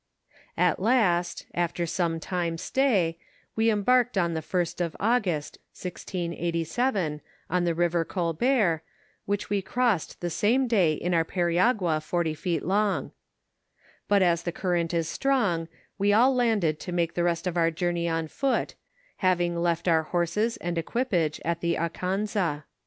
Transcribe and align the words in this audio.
At 0.57 0.79
last, 0.79 1.45
after 1.53 1.85
some 1.85 2.19
time 2.19 2.57
stay, 2.57 3.19
we 3.55 3.69
embarked 3.69 4.17
on 4.17 4.33
the 4.33 4.41
1st 4.41 4.83
of 4.83 4.95
August, 4.99 5.59
1687, 5.79 7.21
on 7.51 7.63
the 7.65 7.75
river 7.75 8.03
Colbert, 8.03 8.81
which 9.25 9.51
we 9.51 9.61
crossed 9.61 10.19
the 10.19 10.31
same 10.31 10.65
day 10.65 10.93
in 10.93 11.13
our 11.13 11.23
periagua 11.23 12.01
forty 12.01 12.33
feet 12.33 12.65
long; 12.65 13.11
but 14.07 14.23
as 14.23 14.41
the 14.41 14.51
current 14.51 14.91
is 14.91 15.07
strong, 15.07 15.67
we 15.99 16.11
all 16.11 16.33
landed 16.33 16.79
to 16.79 16.91
make 16.91 17.13
the 17.13 17.23
rest 17.23 17.45
of 17.45 17.55
our 17.55 17.69
journey 17.69 18.09
on 18.09 18.27
foot, 18.27 18.73
having 19.17 19.55
left 19.55 19.87
our 19.87 20.01
horses 20.01 20.57
and 20.57 20.79
equipage 20.79 21.39
at 21.45 21.61
the 21.61 21.75
Akansa. 21.75 22.63